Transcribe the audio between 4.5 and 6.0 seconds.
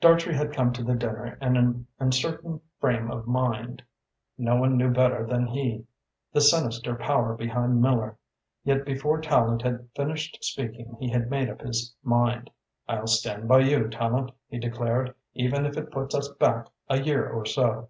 one knew better than he